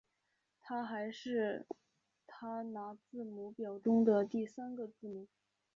[0.59, 1.67] 它还是
[2.25, 5.27] 它拿字母表中的第三个字母。